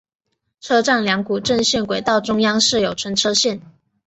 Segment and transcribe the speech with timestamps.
[0.59, 3.61] 车站两股正线轨道中央设有存车线。